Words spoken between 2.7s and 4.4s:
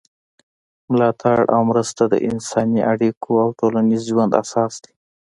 اړیکو او ټولنیز ژوند